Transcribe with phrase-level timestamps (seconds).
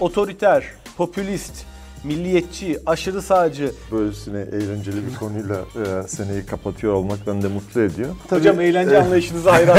[0.00, 0.64] Otoriter,
[0.96, 1.64] popülist,
[2.04, 3.72] milliyetçi, aşırı sağcı.
[3.92, 8.10] Böylesine eğlenceli bir konuyla e, seneyi kapatıyor olmak beni de mutlu ediyor.
[8.30, 9.78] Hocam eğlence e, anlayışınıza hayran.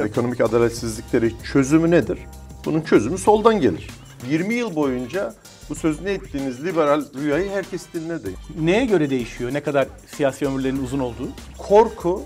[0.06, 2.18] ekonomik adaletsizlikleri çözümü nedir?
[2.64, 3.90] Bunun çözümü soldan gelir.
[4.30, 5.34] 20 yıl boyunca
[5.70, 8.30] bu sözünü ettiğiniz liberal rüyayı herkes dinledi.
[8.60, 9.54] Neye göre değişiyor?
[9.54, 9.86] Ne kadar
[10.16, 11.28] siyasi ömürlerinin uzun olduğu?
[11.58, 12.22] Korku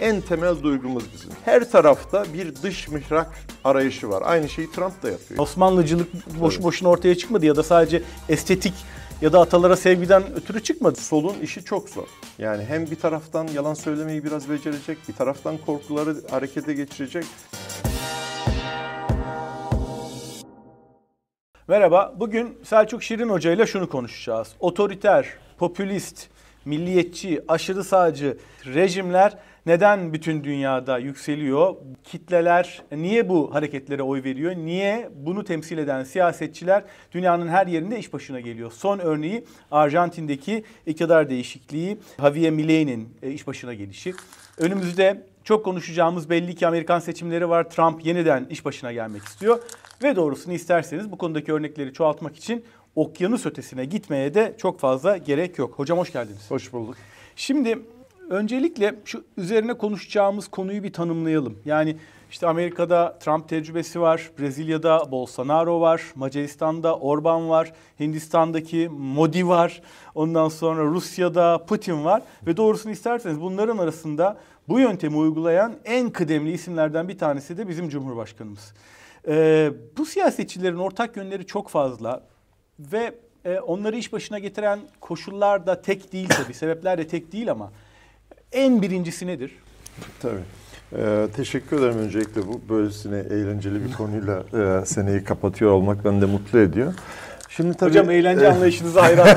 [0.00, 1.30] en temel duygumuz bizim.
[1.44, 3.30] Her tarafta bir dış mihrak
[3.64, 4.22] arayışı var.
[4.26, 5.40] Aynı şeyi Trump da yapıyor.
[5.40, 6.08] Osmanlıcılık
[6.40, 8.74] boş boşuna ortaya çıkmadı ya da sadece estetik
[9.22, 11.00] ya da atalara sevgiden ötürü çıkmadı.
[11.00, 12.06] Solun işi çok zor.
[12.38, 17.24] Yani hem bir taraftan yalan söylemeyi biraz becerecek, bir taraftan korkuları harekete geçirecek.
[21.68, 24.48] Merhaba, bugün Selçuk Şirin Hoca ile şunu konuşacağız.
[24.60, 25.26] Otoriter,
[25.58, 26.28] popülist,
[26.64, 31.74] milliyetçi, aşırı sağcı rejimler neden bütün dünyada yükseliyor?
[32.04, 34.56] Kitleler niye bu hareketlere oy veriyor?
[34.56, 38.72] Niye bunu temsil eden siyasetçiler dünyanın her yerinde iş başına geliyor?
[38.72, 44.14] Son örneği Arjantin'deki iktidar değişikliği, Javier Milei'nin e, iş başına gelişi.
[44.58, 47.70] Önümüzde çok konuşacağımız belli ki Amerikan seçimleri var.
[47.70, 49.58] Trump yeniden iş başına gelmek istiyor.
[50.02, 52.64] Ve doğrusunu isterseniz bu konudaki örnekleri çoğaltmak için
[52.96, 55.74] okyanus ötesine gitmeye de çok fazla gerek yok.
[55.78, 56.50] Hocam hoş geldiniz.
[56.50, 56.96] Hoş bulduk.
[57.36, 57.78] Şimdi
[58.30, 61.58] öncelikle şu üzerine konuşacağımız konuyu bir tanımlayalım.
[61.64, 61.96] Yani
[62.30, 69.82] işte Amerika'da Trump tecrübesi var, Brezilya'da Bolsonaro var, Macaristan'da Orban var, Hindistan'daki Modi var,
[70.14, 74.36] ondan sonra Rusya'da Putin var ve doğrusunu isterseniz bunların arasında
[74.68, 78.74] bu yöntemi uygulayan en kıdemli isimlerden bir tanesi de bizim Cumhurbaşkanımız.
[79.28, 82.22] Ee, bu siyasetçilerin ortak yönleri çok fazla
[82.78, 83.14] ve
[83.44, 87.72] e, onları iş başına getiren koşullar da tek değil tabii, sebepler de tek değil ama
[88.52, 89.52] en birincisi nedir?
[90.22, 90.40] Tabii.
[90.96, 96.26] Ee, teşekkür ederim öncelikle bu böylesine eğlenceli bir konuyla e, seneyi kapatıyor olmak beni de
[96.26, 96.94] mutlu ediyor.
[97.48, 99.28] Şimdi tabii, Hocam eğlence e, anlayışınıza hayran.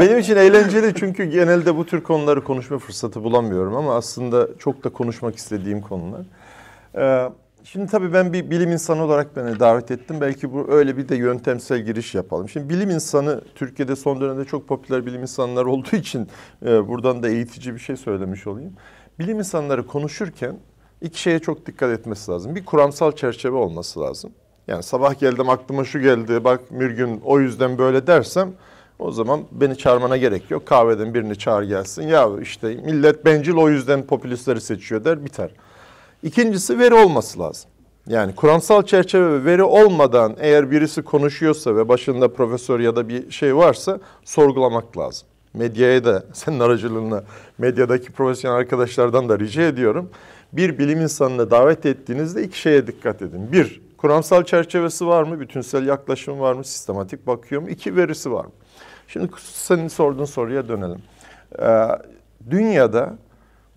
[0.00, 4.88] Benim için eğlenceli çünkü genelde bu tür konuları konuşma fırsatı bulamıyorum ama aslında çok da
[4.88, 6.22] konuşmak istediğim konular.
[6.94, 7.30] Ee,
[7.72, 10.16] Şimdi tabii ben bir bilim insanı olarak beni davet ettim.
[10.20, 12.48] Belki bu öyle bir de yöntemsel giriş yapalım.
[12.48, 16.28] Şimdi bilim insanı Türkiye'de son dönemde çok popüler bilim insanları olduğu için
[16.66, 18.72] e, buradan da eğitici bir şey söylemiş olayım.
[19.18, 20.56] Bilim insanları konuşurken
[21.00, 22.54] iki şeye çok dikkat etmesi lazım.
[22.54, 24.30] Bir kuramsal çerçeve olması lazım.
[24.66, 28.52] Yani sabah geldim aklıma şu geldi bak Mürgün o yüzden böyle dersem
[28.98, 30.66] o zaman beni çağırmana gerek yok.
[30.66, 32.08] Kahveden birini çağır gelsin.
[32.08, 35.50] Ya işte millet bencil o yüzden popülistleri seçiyor der biter.
[36.26, 37.70] İkincisi veri olması lazım.
[38.06, 43.30] Yani kuramsal çerçeve ve veri olmadan eğer birisi konuşuyorsa ve başında profesör ya da bir
[43.30, 45.28] şey varsa sorgulamak lazım.
[45.54, 47.24] Medyaya da senin aracılığına
[47.58, 50.10] medyadaki profesyonel arkadaşlardan da rica ediyorum.
[50.52, 53.52] Bir bilim insanını davet ettiğinizde iki şeye dikkat edin.
[53.52, 55.40] Bir, kuramsal çerçevesi var mı?
[55.40, 56.64] Bütünsel yaklaşım var mı?
[56.64, 57.68] Sistematik bakıyor mu?
[57.68, 58.52] İki, verisi var mı?
[59.08, 61.02] Şimdi senin sorduğun soruya dönelim.
[61.58, 61.88] Ee,
[62.50, 63.16] dünyada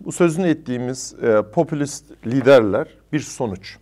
[0.00, 3.76] bu sözünü ettiğimiz e, popülist liderler bir sonuç.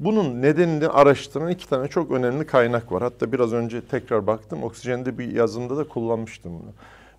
[0.00, 3.02] Bunun nedenini araştıran iki tane çok önemli kaynak var.
[3.02, 4.62] Hatta biraz önce tekrar baktım.
[4.62, 6.72] Oksijende bir yazımda da kullanmıştım bunu.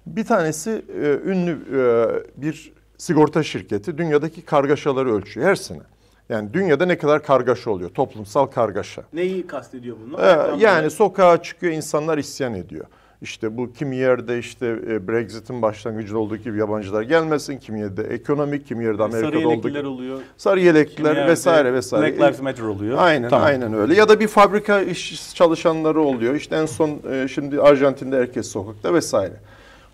[0.05, 5.81] Bir tanesi e, ünlü e, bir sigorta şirketi dünyadaki kargaşaları ölçüyor her sene.
[6.29, 9.03] Yani dünyada ne kadar kargaşa oluyor, toplumsal kargaşa.
[9.13, 10.53] Neyi kastediyor bunlar?
[10.53, 12.85] Ee, yani sokağa çıkıyor, insanlar isyan ediyor.
[13.21, 18.67] İşte bu kimi yerde işte e, Brexit'in başlangıcında olduğu gibi yabancılar gelmesin, kimi yerde ekonomik,
[18.67, 19.87] kimi yerde Amerika'da sarı gibi.
[19.87, 20.19] oluyor.
[20.37, 22.05] Sarı yelekliler vesaire vesaire.
[22.05, 22.97] Black Lives Matter oluyor.
[22.97, 23.47] Aynen tamam.
[23.47, 23.95] aynen öyle.
[23.95, 26.35] Ya da bir fabrika iş çalışanları oluyor.
[26.35, 29.35] İşte en son e, şimdi Arjantin'de herkes sokakta vesaire.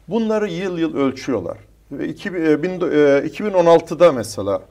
[0.07, 1.57] Bunları yıl yıl ölçüyorlar.
[1.91, 4.61] Ve 2016'da e, mesela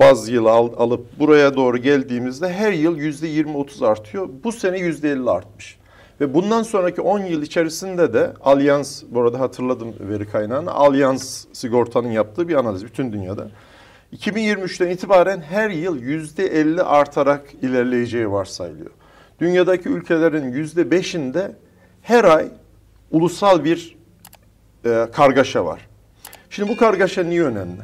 [0.00, 4.28] baz yıl alıp buraya doğru geldiğimizde her yıl %20-30 artıyor.
[4.44, 5.79] Bu sene %50 artmış.
[6.20, 12.10] Ve bundan sonraki 10 yıl içerisinde de Allianz, bu arada hatırladım veri kaynağını, Allianz sigortanın
[12.10, 13.50] yaptığı bir analiz bütün dünyada.
[14.16, 18.90] 2023'ten itibaren her yıl %50 artarak ilerleyeceği varsayılıyor.
[19.40, 21.52] Dünyadaki ülkelerin %5'inde
[22.02, 22.48] her ay
[23.10, 23.96] ulusal bir
[24.84, 25.88] e, kargaşa var.
[26.50, 27.80] Şimdi bu kargaşa niye önemli?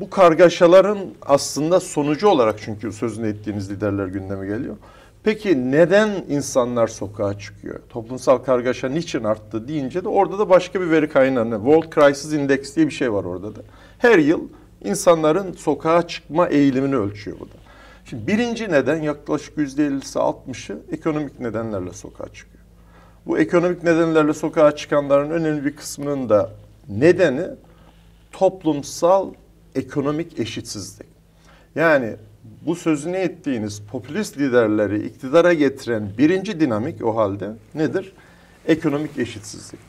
[0.00, 4.76] Bu kargaşaların aslında sonucu olarak çünkü sözünü ettiğiniz liderler gündeme geliyor
[5.26, 7.80] Peki neden insanlar sokağa çıkıyor?
[7.88, 11.50] Toplumsal kargaşa niçin arttı deyince de orada da başka bir veri kaynağı.
[11.50, 13.60] World Crisis Index diye bir şey var orada da.
[13.98, 14.48] Her yıl
[14.84, 17.54] insanların sokağa çıkma eğilimini ölçüyor bu da.
[18.04, 22.64] Şimdi birinci neden yaklaşık %50'si 60'ı ekonomik nedenlerle sokağa çıkıyor.
[23.26, 26.50] Bu ekonomik nedenlerle sokağa çıkanların önemli bir kısmının da
[26.88, 27.46] nedeni
[28.32, 29.30] toplumsal
[29.74, 31.08] ekonomik eşitsizlik.
[31.74, 32.16] Yani
[32.66, 38.12] bu sözünü ettiğiniz popülist liderleri iktidara getiren birinci dinamik o halde nedir?
[38.66, 39.80] Ekonomik eşitsizlik.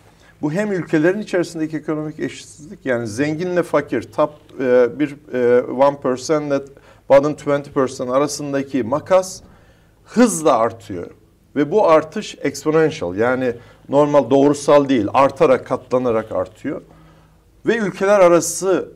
[0.42, 6.48] Bu hem ülkelerin içerisindeki ekonomik eşitsizlik yani zenginle fakir, top e, bir e, one percent
[6.48, 6.62] ile
[7.09, 9.42] bottom 20% arasındaki makas
[10.06, 11.07] hızla artıyor.
[11.56, 13.53] Ve bu artış exponential yani
[13.89, 16.81] normal doğrusal değil artarak katlanarak artıyor.
[17.65, 18.92] Ve ülkeler arası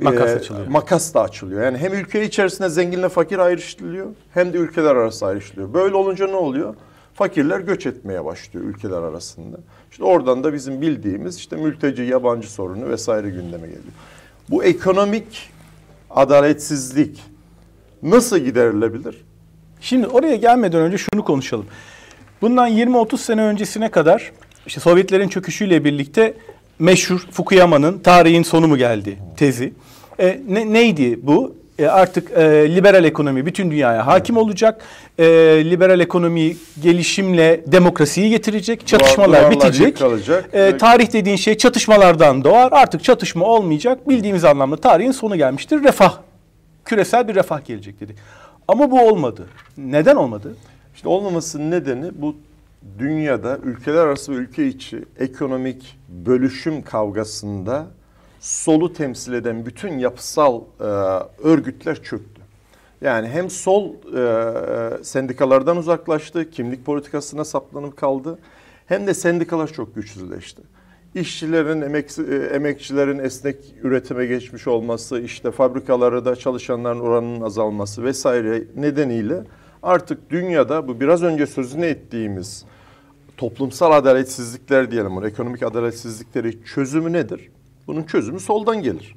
[0.00, 0.66] Makas e, açılıyor.
[0.66, 1.62] Makas da açılıyor.
[1.62, 5.74] Yani hem ülke içerisinde zenginle fakir ayrıştırılıyor hem de ülkeler arası ayrıştırılıyor.
[5.74, 6.74] Böyle olunca ne oluyor?
[7.14, 9.56] Fakirler göç etmeye başlıyor ülkeler arasında.
[9.90, 13.94] İşte oradan da bizim bildiğimiz işte mülteci, yabancı sorunu vesaire gündeme geliyor.
[14.50, 15.50] Bu ekonomik
[16.10, 17.22] adaletsizlik
[18.02, 19.24] nasıl giderilebilir?
[19.80, 21.66] Şimdi oraya gelmeden önce şunu konuşalım.
[22.42, 24.32] Bundan 20-30 sene öncesine kadar
[24.66, 26.34] işte Sovyetlerin çöküşüyle birlikte
[26.78, 29.72] meşhur Fukuyama'nın tarihin sonu mu geldi tezi.
[30.20, 31.54] E, ne, neydi bu?
[31.78, 34.82] E, artık e, liberal ekonomi bütün dünyaya hakim olacak.
[35.18, 35.24] E,
[35.70, 38.86] liberal ekonomi gelişimle demokrasiyi getirecek.
[38.86, 40.02] Çatışmalar Duvarlar bitecek.
[40.52, 42.68] E, tarih dediğin şey çatışmalardan doğar.
[42.72, 44.08] Artık çatışma olmayacak.
[44.08, 45.84] Bildiğimiz anlamda tarihin sonu gelmiştir.
[45.84, 46.18] Refah,
[46.84, 48.14] küresel bir refah gelecek dedi.
[48.68, 49.46] Ama bu olmadı.
[49.76, 50.54] Neden olmadı?
[50.94, 52.36] İşte olmamasının nedeni bu
[52.98, 57.86] dünyada ülkeler arası ve ülke içi ekonomik bölüşüm kavgasında
[58.40, 60.84] solu temsil eden bütün yapısal e,
[61.42, 62.42] örgütler çöktü.
[63.00, 68.38] Yani hem sol e, sendikalardan uzaklaştı, kimlik politikasına saplanıp kaldı.
[68.86, 70.62] Hem de sendikalar çok güçsüzleşti.
[71.14, 78.64] İşçilerin, emek, e, emekçilerin esnek üretime geçmiş olması, işte fabrikaları da çalışanların oranının azalması vesaire
[78.76, 79.42] nedeniyle
[79.82, 82.64] artık dünyada bu biraz önce sözünü ettiğimiz
[83.36, 87.50] toplumsal adaletsizlikler diyelim, bunu, ekonomik adaletsizlikleri çözümü nedir?
[87.86, 89.16] Bunun çözümü soldan gelir.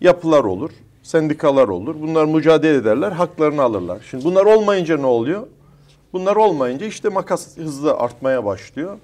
[0.00, 0.70] Yapılar olur,
[1.02, 1.96] sendikalar olur.
[2.00, 4.06] Bunlar mücadele ederler, haklarını alırlar.
[4.10, 5.46] Şimdi bunlar olmayınca ne oluyor?
[6.12, 8.98] Bunlar olmayınca işte makas hızlı artmaya başlıyor.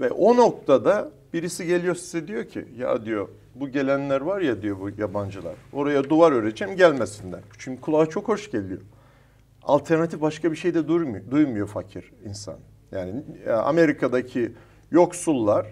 [0.00, 4.80] Ve o noktada birisi geliyor size diyor ki ya diyor bu gelenler var ya diyor
[4.80, 5.54] bu yabancılar.
[5.72, 7.40] Oraya duvar öreceğim gelmesinler.
[7.58, 8.80] Çünkü kulağa çok hoş geliyor.
[9.66, 12.56] Alternatif başka bir şey de duymuyor, duymuyor fakir insan.
[12.92, 13.22] Yani
[13.52, 14.52] Amerika'daki
[14.90, 15.66] yoksullar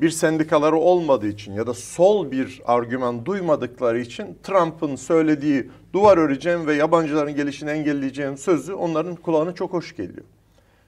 [0.00, 6.66] bir sendikaları olmadığı için ya da sol bir argüman duymadıkları için Trump'ın söylediği duvar öreceğim
[6.66, 10.26] ve yabancıların gelişini engelleyeceğim sözü onların kulağına çok hoş geliyor.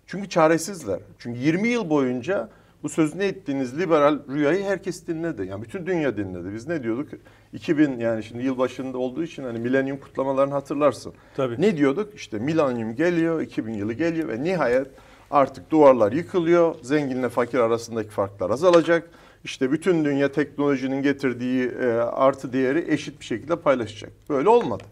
[0.06, 1.00] Çünkü çaresizler.
[1.18, 2.48] Çünkü 20 yıl boyunca
[2.82, 5.46] bu sözünü ettiğiniz liberal rüyayı herkes dinledi.
[5.46, 6.54] Yani bütün dünya dinledi.
[6.54, 7.08] Biz ne diyorduk?
[7.52, 11.12] 2000 yani şimdi yıl başında olduğu için hani milenyum kutlamalarını hatırlarsın.
[11.36, 11.62] Tabii.
[11.62, 12.14] Ne diyorduk?
[12.14, 14.86] İşte milenyum geliyor, 2000 yılı geliyor ve nihayet
[15.30, 16.74] artık duvarlar yıkılıyor.
[16.82, 19.10] Zenginle fakir arasındaki farklar azalacak.
[19.44, 24.12] İşte bütün dünya teknolojinin getirdiği e, artı değeri eşit bir şekilde paylaşacak.
[24.28, 24.84] Böyle olmadı.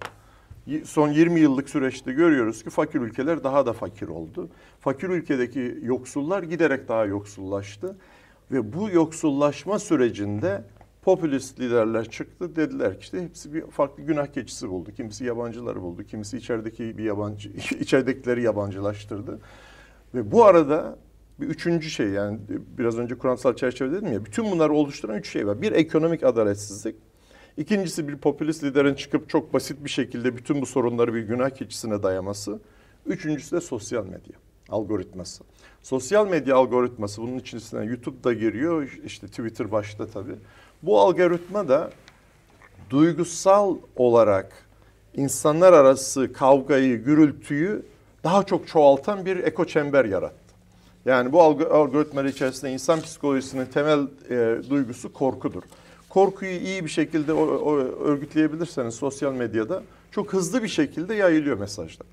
[0.85, 4.49] Son 20 yıllık süreçte görüyoruz ki fakir ülkeler daha da fakir oldu.
[4.81, 7.97] Fakir ülkedeki yoksullar giderek daha yoksullaştı.
[8.53, 10.63] Ve bu yoksullaşma sürecinde
[11.09, 12.57] popülist liderler çıktı.
[12.57, 14.91] Dediler ki işte hepsi bir farklı günah keçisi buldu.
[14.97, 16.05] Kimisi yabancıları buldu.
[16.05, 17.49] Kimisi içerideki bir yabancı,
[17.81, 19.39] içeridekileri yabancılaştırdı.
[20.15, 20.99] Ve bu arada
[21.41, 22.39] bir üçüncü şey yani
[22.79, 25.63] biraz önce kuransal çerçeve dedim ya bütün bunları oluşturan üç şey var.
[25.63, 26.97] Bir ekonomik adaletsizlik.
[27.57, 32.03] İkincisi bir popülist liderin çıkıp çok basit bir şekilde bütün bu sorunları bir günah keçisine
[32.03, 32.61] dayaması.
[33.07, 34.37] Üçüncüsü de sosyal medya
[34.69, 35.45] algoritması.
[35.83, 40.37] Sosyal medya algoritması bunun içerisine YouTube'da giriyor işte Twitter başta tabii.
[40.83, 41.91] Bu algoritma da
[42.91, 44.53] duygusal olarak
[45.15, 47.83] insanlar arası kavgayı, gürültüyü
[48.25, 50.55] daha çok çoğaltan bir eko çember yarattı.
[51.05, 55.63] Yani bu algoritmalar içerisinde insan psikolojisinin temel e, duygusu korkudur.
[56.09, 62.07] Korkuyu iyi bir şekilde o, o, örgütleyebilirseniz sosyal medyada çok hızlı bir şekilde yayılıyor mesajlar.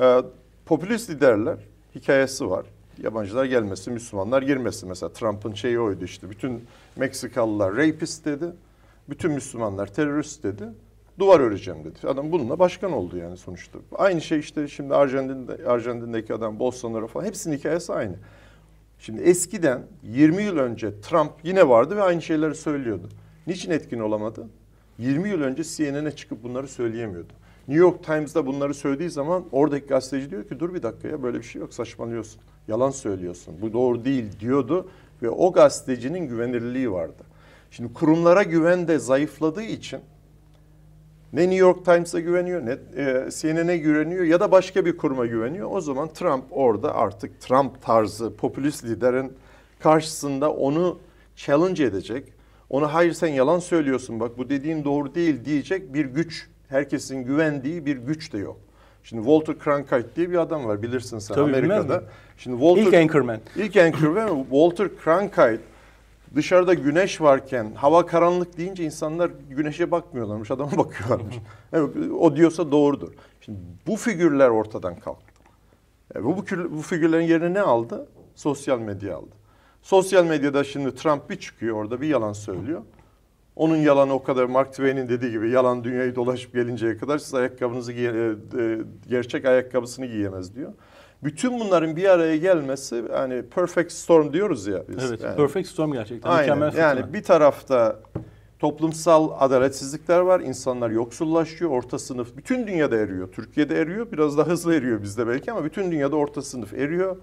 [0.00, 0.22] E,
[0.66, 1.56] popülist liderler
[1.94, 2.66] hikayesi var.
[3.02, 4.88] Yabancılar gelmesin, Müslümanlar girmesin.
[4.88, 6.30] Mesela Trump'ın şeyi oydu işte.
[6.30, 6.64] Bütün
[6.96, 8.46] Meksikalılar rapist dedi.
[9.08, 10.64] Bütün Müslümanlar terörist dedi
[11.18, 12.08] duvar öreceğim dedi.
[12.08, 13.78] Adam bununla başkan oldu yani sonuçta.
[13.94, 18.14] Aynı şey işte şimdi Arjantin'de, Arjantin'deki adam Bolsonaro falan hepsinin hikayesi aynı.
[18.98, 23.08] Şimdi eskiden 20 yıl önce Trump yine vardı ve aynı şeyleri söylüyordu.
[23.46, 24.46] Niçin etkin olamadı?
[24.98, 27.32] 20 yıl önce CNN'e çıkıp bunları söyleyemiyordu.
[27.68, 31.38] New York Times'da bunları söylediği zaman oradaki gazeteci diyor ki dur bir dakika ya böyle
[31.38, 32.40] bir şey yok saçmalıyorsun.
[32.68, 33.54] Yalan söylüyorsun.
[33.62, 34.88] Bu doğru değil diyordu
[35.22, 37.22] ve o gazetecinin güvenirliği vardı.
[37.70, 40.00] Şimdi kurumlara güven de zayıfladığı için
[41.32, 45.68] ne New York Times'a güveniyor ne e, CNN'e güveniyor ya da başka bir kuruma güveniyor.
[45.72, 49.32] O zaman Trump orada artık Trump tarzı popülist liderin
[49.78, 50.98] karşısında onu
[51.36, 52.32] challenge edecek.
[52.70, 57.86] Ona hayır sen yalan söylüyorsun bak bu dediğin doğru değil diyecek bir güç herkesin güvendiği
[57.86, 58.56] bir güç de yok.
[59.04, 62.04] Şimdi Walter Cronkite diye bir adam var bilirsin sen Tabii, Amerika'da.
[62.38, 63.40] Şimdi Walter İlk Anchorman.
[63.56, 65.60] İlk Anchorman Walter Cronkite
[66.34, 71.36] dışarıda güneş varken hava karanlık deyince insanlar güneşe bakmıyorlarmış, adama bakıyorlarmış.
[71.72, 73.12] Evet, o diyorsa doğrudur.
[73.40, 75.32] Şimdi bu figürler ortadan kalktı.
[76.14, 78.08] Yani bu, bu, bu figürlerin yerine ne aldı?
[78.34, 79.34] Sosyal medya aldı.
[79.82, 82.82] Sosyal medyada şimdi Trump bir çıkıyor orada bir yalan söylüyor.
[83.56, 87.92] Onun yalanı o kadar Mark Twain'in dediği gibi yalan dünyayı dolaşıp gelinceye kadar siz ayakkabınızı
[87.92, 88.34] giye,
[89.08, 90.72] gerçek ayakkabısını giyemez diyor.
[91.24, 95.10] Bütün bunların bir araya gelmesi hani perfect storm diyoruz ya biz.
[95.10, 96.30] Evet, Yani- perfect storm gerçekten.
[96.30, 96.42] Aynen.
[96.42, 96.86] Mükemmel fırtına.
[96.86, 98.00] Yani bir tarafta
[98.58, 100.40] toplumsal adaletsizlikler var.
[100.40, 101.70] İnsanlar yoksullaşıyor.
[101.70, 103.32] Orta sınıf bütün dünyada eriyor.
[103.32, 104.12] Türkiye'de eriyor.
[104.12, 107.16] Biraz daha hızlı eriyor bizde belki ama bütün dünyada orta sınıf eriyor.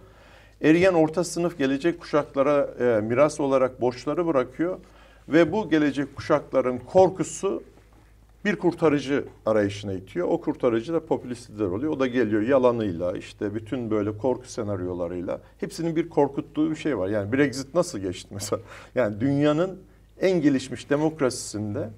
[0.61, 4.77] Eriyen orta sınıf gelecek kuşaklara e, miras olarak borçları bırakıyor.
[5.29, 7.63] Ve bu gelecek kuşakların korkusu
[8.45, 10.27] bir kurtarıcı arayışına itiyor.
[10.27, 11.91] O kurtarıcı da popülist lider oluyor.
[11.91, 15.41] O da geliyor yalanıyla işte bütün böyle korku senaryolarıyla.
[15.59, 17.09] Hepsinin bir korkuttuğu bir şey var.
[17.09, 18.61] Yani Brexit nasıl geçti mesela?
[18.95, 19.79] Yani dünyanın
[20.21, 21.89] en gelişmiş demokrasisinde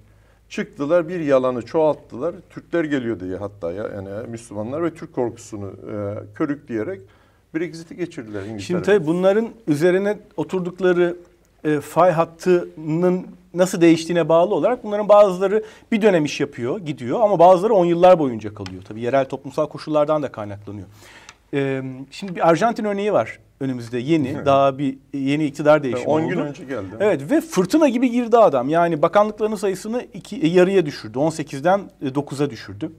[0.50, 2.36] çıktılar bir yalanı çoğalttılar.
[2.50, 7.02] Türkler geliyor diye hatta ya yani Müslümanlar ve Türk korkusunu e, körükleyerek
[7.56, 8.60] Brexit'i geçirdiler İngiltere.
[8.60, 11.18] Şimdi tabii bunların üzerine oturdukları
[11.66, 17.40] e, fay hattının nasıl değiştiğine bağlı olarak bunların bazıları bir dönem iş yapıyor, gidiyor ama
[17.40, 18.84] bazıları on yıllar boyunca kalıyor.
[18.88, 20.88] Tabii yerel toplumsal koşullardan da kaynaklanıyor.
[21.54, 21.82] E,
[22.12, 26.30] şimdi bir Arjantin örneği var önümüzde yeni, daha bir yeni iktidar değişimi 10 oldu.
[26.30, 26.86] gün önce geldi.
[27.00, 28.70] Evet ve fırtına gibi girdi adam.
[28.70, 31.18] Yani bakanlıkların sayısını iki, e, yarıya düşürdü.
[31.18, 32.92] 18'den e, 9'a düşürdü.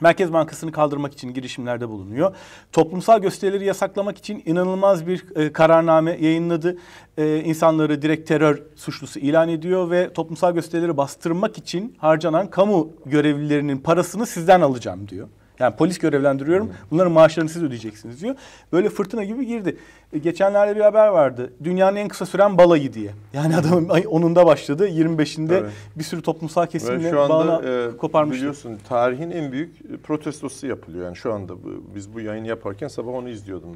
[0.00, 2.36] Merkez Bankası'nı kaldırmak için girişimlerde bulunuyor.
[2.72, 6.78] Toplumsal gösterileri yasaklamak için inanılmaz bir e, kararname yayınladı.
[7.18, 13.78] E, insanları direkt terör suçlusu ilan ediyor ve toplumsal gösterileri bastırmak için harcanan kamu görevlilerinin
[13.78, 15.28] parasını sizden alacağım diyor.
[15.58, 16.72] Yani polis görevlendiriyorum.
[16.90, 18.34] Bunların maaşlarını siz ödeyeceksiniz diyor.
[18.72, 19.76] Böyle fırtına gibi girdi.
[20.12, 21.52] E, geçenlerde bir haber vardı.
[21.64, 23.10] Dünyanın en kısa süren balayı diye.
[23.32, 24.88] Yani adamın ay 10'unda başladı.
[24.88, 25.70] 25'inde Evet.
[25.96, 28.40] bir sürü toplumsal kesimle şu anda bağına e, koparmıştı.
[28.40, 31.04] biliyorsun tarihin en büyük protestosu yapılıyor.
[31.04, 33.70] Yani şu anda bu- biz bu yayını yaparken sabah onu izliyordum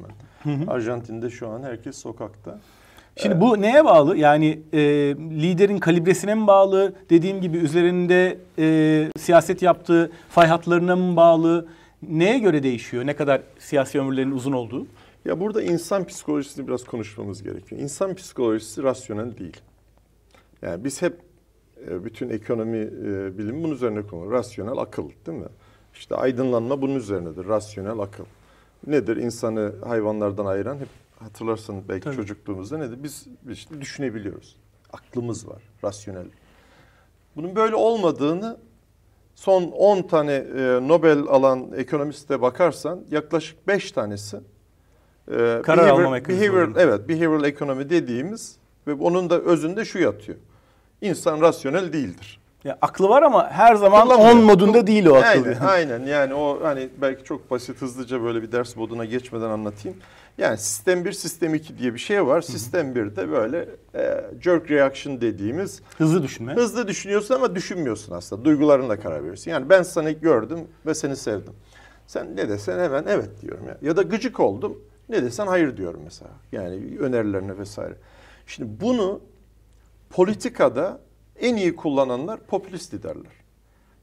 [0.45, 0.67] ben.
[0.67, 2.59] Arjantin'de şu an herkes sokakta.
[3.21, 4.17] Şimdi bu neye bağlı?
[4.17, 4.79] Yani e,
[5.17, 6.93] liderin kalibresine mi bağlı?
[7.09, 11.67] Dediğim gibi üzerinde e, siyaset yaptığı fay hatlarına mı bağlı?
[12.01, 13.05] Neye göre değişiyor?
[13.05, 14.87] Ne kadar siyasi ömürlerinin uzun olduğu?
[15.25, 17.81] Ya burada insan psikolojisini biraz konuşmamız gerekiyor.
[17.81, 19.57] İnsan psikolojisi rasyonel değil.
[20.61, 21.17] Yani biz hep
[21.87, 24.31] e, bütün ekonomi e, bilimi bunun üzerine konuşuyoruz.
[24.31, 25.47] Rasyonel akıl değil mi?
[25.93, 27.47] İşte aydınlanma bunun üzerinedir.
[27.47, 28.25] Rasyonel akıl.
[28.87, 30.77] Nedir insanı hayvanlardan ayıran?
[30.77, 30.87] Hep
[31.19, 32.15] hatırlarsan belki Tabii.
[32.15, 33.03] çocukluğumuzda nedir?
[33.03, 34.55] Biz işte düşünebiliyoruz.
[34.93, 35.61] Aklımız var.
[35.83, 36.25] Rasyonel.
[37.35, 38.57] Bunun böyle olmadığını
[39.35, 44.37] son 10 tane e, Nobel alan ekonomiste bakarsan yaklaşık 5 tanesi
[45.31, 46.81] e, Karar alma mekanizması behavioral, olduğunu.
[46.81, 48.55] evet behavioral ekonomi dediğimiz
[48.87, 50.37] ve onun da özünde şu yatıyor.
[51.01, 52.39] İnsan rasyonel değildir.
[52.63, 54.09] Ya aklı var ama her zaman.
[54.09, 55.27] 10 modunda değil o akıl.
[55.27, 55.65] Aynen, yani.
[55.65, 56.05] aynen.
[56.05, 59.97] Yani o hani belki çok basit hızlıca böyle bir ders moduna geçmeden anlatayım.
[60.39, 62.41] Yani sistem 1, sistem 2 diye bir şey var.
[62.41, 66.53] Sistem 1'de böyle e, jerk reaction dediğimiz Hızlı düşünme.
[66.55, 68.45] Hızlı düşünüyorsun ama düşünmüyorsun aslında.
[68.45, 69.51] Duygularınla karar veriyorsun.
[69.51, 71.53] Yani ben seni gördüm ve seni sevdim.
[72.07, 73.77] Sen ne desen hemen evet diyorum ya.
[73.81, 74.81] Ya da gıcık oldum.
[75.09, 76.31] Ne desen hayır diyorum mesela.
[76.51, 77.95] Yani önerilerine vesaire.
[78.47, 79.21] Şimdi bunu
[80.09, 80.99] politikada
[81.39, 83.31] en iyi kullananlar popülist liderler.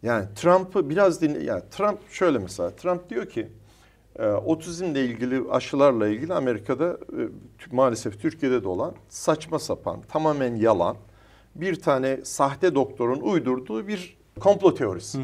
[0.02, 1.44] Yani Trump'ı biraz dinle.
[1.44, 2.70] Yani Trump şöyle mesela.
[2.70, 3.48] Trump diyor ki
[4.18, 7.20] e, otizmle ilgili aşılarla ilgili Amerika'da e,
[7.72, 10.96] maalesef Türkiye'de de olan saçma sapan, tamamen yalan
[11.54, 15.18] bir tane sahte doktorun uydurduğu bir komplo teorisi.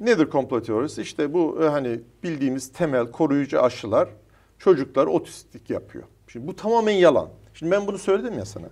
[0.00, 1.02] Nedir komplo teorisi?
[1.02, 4.08] İşte bu e, hani bildiğimiz temel koruyucu aşılar
[4.58, 6.04] çocuklar otistik yapıyor.
[6.28, 7.28] Şimdi bu tamamen yalan.
[7.54, 8.66] Şimdi ben bunu söyledim ya sana.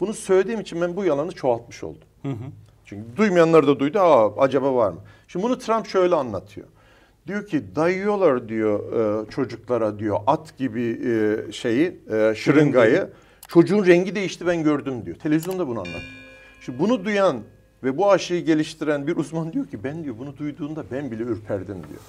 [0.00, 2.08] Bunu söylediğim için ben bu yalanı çoğaltmış oldum.
[2.84, 3.98] Çünkü duymayanlar da duydu.
[3.98, 5.00] Aa acaba var mı?
[5.28, 6.66] Şimdi bunu Trump şöyle anlatıyor.
[7.28, 13.08] Diyor ki dayıyorlar diyor e, çocuklara diyor at gibi e, şeyi e, şırıngayı.
[13.48, 15.16] Çocuğun rengi değişti ben gördüm diyor.
[15.16, 16.02] Televizyonda bunu anlatıyor.
[16.60, 17.40] Şimdi bunu duyan
[17.84, 21.74] ve bu aşıyı geliştiren bir uzman diyor ki ben diyor bunu duyduğunda ben bile ürperdim
[21.74, 22.00] diyor.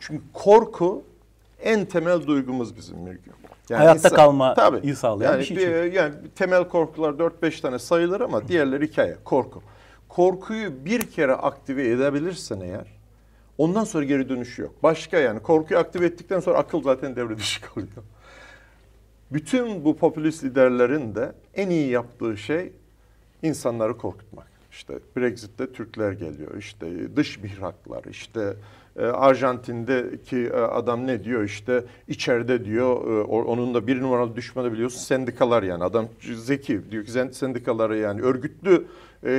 [0.00, 1.02] Çünkü korku
[1.62, 3.30] en temel duygumuz bizim Mirgü.
[3.72, 5.96] Hayatta kalmayı sağlayan yani bir şey çünkü.
[5.96, 9.62] yani temel korkular 4-5 tane sayılır ama diğerleri hikaye, korku.
[10.08, 13.01] Korkuyu bir kere aktive edebilirsen eğer
[13.58, 14.74] ondan sonra geri dönüşü yok.
[14.82, 18.02] Başka yani korkuyu aktive ettikten sonra akıl zaten devre dışı kalıyor.
[19.32, 22.72] Bütün bu popülist liderlerin de en iyi yaptığı şey
[23.42, 24.52] insanları korkutmak.
[24.72, 26.56] İşte Brexit'te Türkler geliyor.
[26.58, 28.04] İşte dış mihraklar.
[28.04, 28.54] İşte
[28.96, 31.44] e, Arjantin'deki e, adam ne diyor?
[31.44, 35.84] İşte içeride diyor e, onun da bir numaralı düşmanı biliyorsun sendikalar yani.
[35.84, 38.86] Adam zeki diyor ki sendikaları yani örgütlü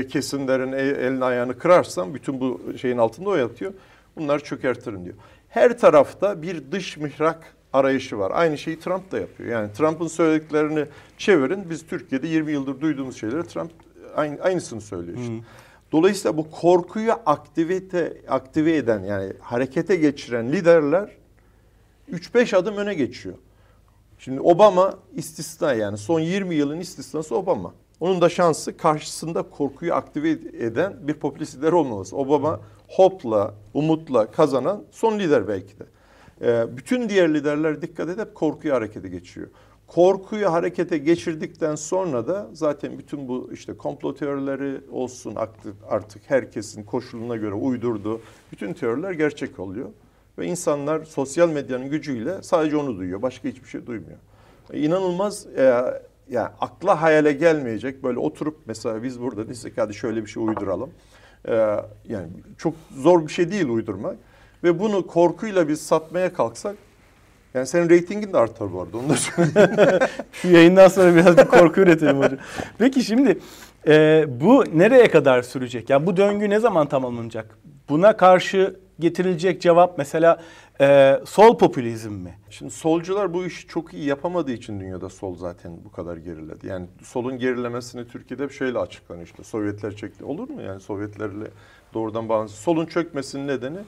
[0.09, 3.73] kesimlerin el, elini ayağını kırarsan bütün bu şeyin altında o yatıyor.
[4.15, 5.15] Bunları çökertirim diyor.
[5.49, 8.31] Her tarafta bir dış mihrak arayışı var.
[8.35, 9.49] Aynı şeyi Trump da yapıyor.
[9.49, 10.85] Yani Trump'ın söylediklerini
[11.17, 11.69] çevirin.
[11.69, 13.71] Biz Türkiye'de 20 yıldır duyduğumuz şeyleri Trump
[14.15, 15.33] aynı, aynısını söylüyor işte.
[15.33, 15.41] Hmm.
[15.91, 21.11] Dolayısıyla bu korkuyu aktivite aktive eden yani harekete geçiren liderler
[22.11, 23.35] 3-5 adım öne geçiyor.
[24.19, 27.73] Şimdi Obama istisna yani son 20 yılın istisnası Obama.
[27.99, 30.29] Onun da şansı karşısında korkuyu aktive
[30.59, 32.15] eden bir popülist lider olmaması.
[32.17, 32.59] Obama
[32.95, 35.83] hopla, umutla kazanan son lider belki de.
[36.41, 39.47] Ee, bütün diğer liderler dikkat edip korkuyu harekete geçiyor.
[39.87, 45.37] Korkuyu harekete geçirdikten sonra da zaten bütün bu işte komplo teorileri olsun
[45.89, 48.21] artık herkesin koşuluna göre uydurduğu
[48.51, 49.89] bütün teoriler gerçek oluyor.
[50.37, 53.21] Ve insanlar sosyal medyanın gücüyle sadece onu duyuyor.
[53.21, 54.17] Başka hiçbir şey duymuyor.
[54.73, 55.83] İnanılmaz e,
[56.29, 60.89] yani akla hayale gelmeyecek böyle oturup mesela biz burada desek hadi şöyle bir şey uyduralım.
[61.47, 61.53] E,
[62.09, 64.15] yani çok zor bir şey değil uydurmak.
[64.63, 66.75] Ve bunu korkuyla biz satmaya kalksak
[67.53, 69.15] yani senin reytingin de artar bu arada onu.
[70.31, 72.39] Şu yayından sonra biraz bir korku üretelim hocam.
[72.77, 73.39] Peki şimdi
[73.87, 75.89] e, bu nereye kadar sürecek?
[75.89, 77.57] Yani bu döngü ne zaman tamamlanacak?
[77.89, 80.41] Buna karşı getirilecek cevap mesela
[80.81, 82.37] e, sol popülizm mi?
[82.49, 86.67] Şimdi solcular bu işi çok iyi yapamadığı için dünyada sol zaten bu kadar geriledi.
[86.67, 90.25] Yani solun gerilemesini Türkiye'de şöyle açıklanıyor işte Sovyetler çekti.
[90.25, 91.47] Olur mu yani Sovyetlerle
[91.93, 92.61] doğrudan bağlantısı?
[92.61, 93.79] Solun çökmesinin nedeni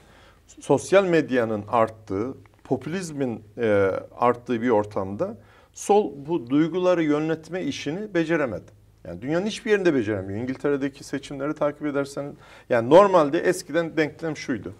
[0.60, 2.34] sosyal medyanın arttığı,
[2.64, 5.38] popülizmin e, arttığı bir ortamda
[5.74, 8.76] sol bu duyguları yönetme işini beceremedi.
[9.08, 10.40] Yani dünyanın hiçbir yerinde beceremiyor.
[10.40, 12.34] İngiltere'deki seçimleri takip edersen
[12.70, 14.74] yani normalde eskiden denklem şuydu.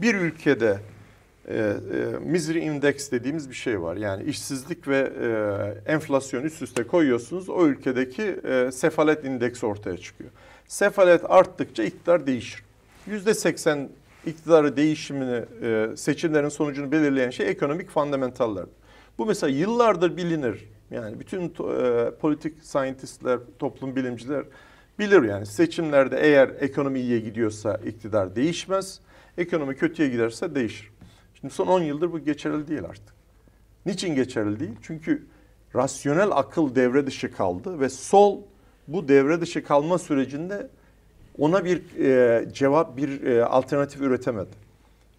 [0.00, 0.78] Bir ülkede
[1.48, 1.74] e, e,
[2.20, 3.96] misery index dediğimiz bir şey var.
[3.96, 5.12] Yani işsizlik ve
[5.86, 7.48] e, enflasyon üst üste koyuyorsunuz.
[7.48, 10.30] O ülkedeki e, sefalet indeksi ortaya çıkıyor.
[10.66, 12.62] Sefalet arttıkça iktidar değişir.
[13.06, 13.88] Yüzde seksen
[14.26, 18.66] iktidarı değişimini, e, seçimlerin sonucunu belirleyen şey ekonomik fundamentallar.
[19.18, 20.64] Bu mesela yıllardır bilinir.
[20.90, 24.44] Yani bütün e, politik scientistler, toplum bilimciler
[24.98, 29.00] bilir yani seçimlerde eğer ekonomi iyiye gidiyorsa iktidar değişmez.
[29.38, 30.90] Ekonomi kötüye giderse değişir.
[31.34, 33.14] Şimdi son 10 yıldır bu geçerli değil artık.
[33.86, 34.76] Niçin geçerli değil?
[34.82, 35.26] Çünkü
[35.74, 38.40] rasyonel akıl devre dışı kaldı ve sol
[38.88, 40.68] bu devre dışı kalma sürecinde
[41.38, 44.68] ona bir e, cevap, bir e, alternatif üretemedi.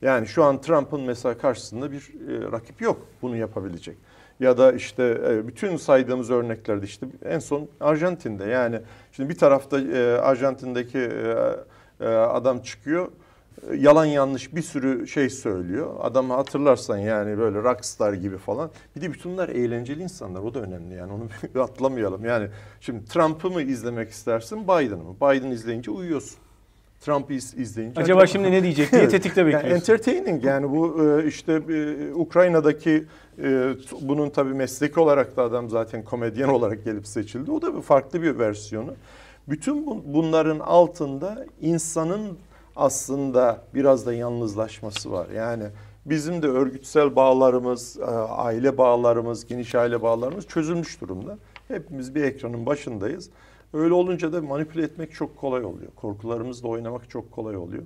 [0.02, 3.98] Yani şu an Trump'ın mesela karşısında bir e, rakip yok bunu yapabilecek.
[4.40, 8.80] Ya da işte e, bütün saydığımız örneklerde işte en son Arjantin'de yani
[9.12, 11.56] şimdi bir tarafta e, Arjantin'deki e,
[12.00, 13.12] e, adam çıkıyor
[13.78, 15.96] yalan yanlış bir sürü şey söylüyor.
[16.00, 18.72] Adamı hatırlarsan yani böyle rockstar gibi falan.
[18.96, 20.42] Bir de bütün bunlar eğlenceli insanlar.
[20.42, 21.28] O da önemli yani onu
[21.64, 22.26] atlamayalım.
[22.26, 22.48] Yani
[22.82, 25.16] şimdi Trump'ı mı izlemek istersin Biden'ı mı?
[25.22, 26.38] Biden izleyince uyuyorsun.
[27.02, 28.02] Trump'ı izleyince...
[28.02, 29.68] Acaba şimdi ne diyecek diye tetikte bekliyorsun.
[29.68, 33.06] yani entertaining yani bu e, işte e, Ukrayna'daki
[33.44, 37.52] e, bunun tabii mesleki olarak da adam zaten komedyen olarak gelip seçildi.
[37.52, 38.94] O da bir farklı bir versiyonu.
[39.50, 42.38] Bütün bunların altında insanın
[42.80, 45.30] aslında biraz da yalnızlaşması var.
[45.30, 45.64] Yani
[46.06, 51.38] bizim de örgütsel bağlarımız, e, aile bağlarımız, geniş aile bağlarımız çözülmüş durumda.
[51.68, 53.30] Hepimiz bir ekranın başındayız.
[53.74, 55.92] Öyle olunca da manipüle etmek çok kolay oluyor.
[55.96, 57.84] Korkularımızla oynamak çok kolay oluyor.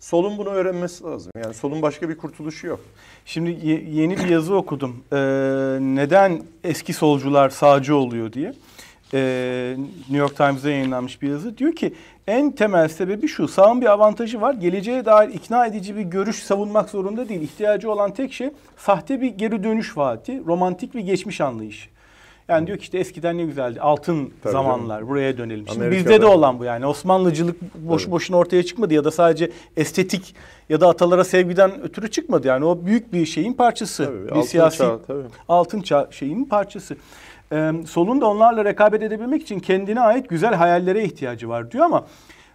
[0.00, 1.32] Solun bunu öğrenmesi lazım.
[1.44, 2.80] Yani solun başka bir kurtuluşu yok.
[3.24, 3.50] Şimdi
[3.90, 4.96] yeni bir yazı okudum.
[5.12, 5.16] Ee,
[5.80, 8.54] neden eski solcular sağcı oluyor diye
[9.14, 11.58] e, New York Times'da yayınlanmış bir yazı.
[11.58, 11.94] Diyor ki
[12.30, 13.48] en temel sebebi şu.
[13.48, 14.54] Sağın bir avantajı var.
[14.54, 17.40] Geleceğe dair ikna edici bir görüş savunmak zorunda değil.
[17.40, 21.88] İhtiyacı olan tek şey sahte bir geri dönüş vaati, romantik bir geçmiş anlayışı.
[22.48, 23.80] Yani diyor ki işte eskiden ne güzeldi.
[23.80, 24.96] Altın Tabii zamanlar.
[24.96, 25.08] Canım.
[25.08, 25.68] Buraya dönelim.
[25.68, 26.10] Şimdi Amerika'da.
[26.10, 26.86] bizde de olan bu yani.
[26.86, 28.12] Osmanlıcılık boş Tabii.
[28.12, 30.34] boşuna ortaya çıkmadı ya da sadece estetik
[30.68, 32.48] ya da atalara sevgiden ötürü çıkmadı.
[32.48, 34.04] Yani o büyük bir şeyin parçası.
[34.04, 35.22] Tabii, bir altın siyasi çağ, tabii.
[35.48, 36.96] altın çağ şeyinin parçası
[37.52, 42.06] e, solun da onlarla rekabet edebilmek için kendine ait güzel hayallere ihtiyacı var diyor ama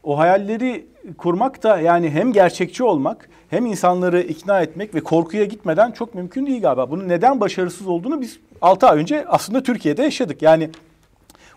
[0.03, 0.86] o hayalleri
[1.17, 6.45] kurmak da yani hem gerçekçi olmak hem insanları ikna etmek ve korkuya gitmeden çok mümkün
[6.45, 6.91] değil galiba.
[6.91, 10.41] Bunun neden başarısız olduğunu biz 6 ay önce aslında Türkiye'de yaşadık.
[10.41, 10.69] Yani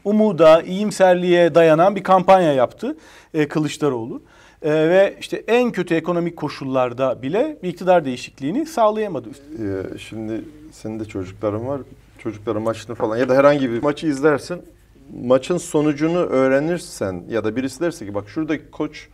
[0.04, 2.96] umuda, iyimserliğe dayanan bir kampanya yaptı
[3.34, 4.22] e, Kılıçdaroğlu.
[4.62, 9.28] E, ve işte en kötü ekonomik koşullarda bile bir iktidar değişikliğini sağlayamadı.
[9.28, 11.80] Ee, şimdi senin de çocukların var
[12.18, 14.62] çocukların maçını falan ya da herhangi bir maçı izlersin.
[15.24, 19.08] maçın sonucunu öğrenirsen ya da birisi derse ki bak şuradaki koç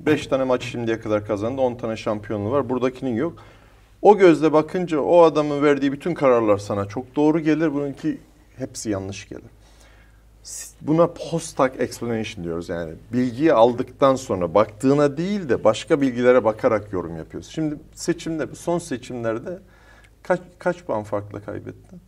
[0.00, 3.38] 5 tane maç şimdiye kadar kazandı 10 tane şampiyonluğu var buradakinin yok.
[4.02, 7.74] O gözle bakınca o adamın verdiği bütün kararlar sana çok doğru gelir.
[7.74, 8.18] Bununki
[8.56, 9.50] hepsi yanlış gelir.
[10.80, 12.92] Buna post-hoc explanation diyoruz yani.
[13.12, 17.48] Bilgiyi aldıktan sonra baktığına değil de başka bilgilere bakarak yorum yapıyoruz.
[17.48, 19.58] Şimdi seçimde, son seçimlerde
[20.22, 22.00] kaç, kaç puan farkla kaybettin?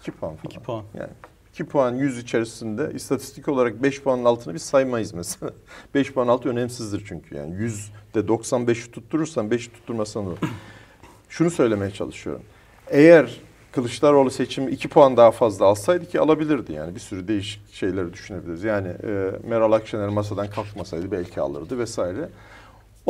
[0.00, 0.50] 2 puan falan.
[0.50, 0.84] 2 puan.
[0.94, 1.10] Yani
[1.52, 5.52] 2 puan 100 içerisinde istatistik olarak 5 puanın altını biz saymayız mesela.
[5.94, 10.38] 5 puan altı önemsizdir çünkü yani 100'de 95'i tutturursan 5'i tutturmasan olur.
[11.28, 12.42] Şunu söylemeye çalışıyorum.
[12.90, 13.40] Eğer
[13.72, 18.64] Kılıçdaroğlu seçimi 2 puan daha fazla alsaydı ki alabilirdi yani bir sürü değişik şeyleri düşünebiliriz.
[18.64, 22.28] Yani e, Meral Akşener masadan kalkmasaydı belki alırdı vesaire.